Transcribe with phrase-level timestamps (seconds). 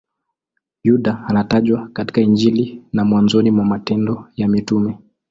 [0.83, 4.97] Yuda anatajwa katika Injili na mwanzoni mwa Matendo ya Mitume.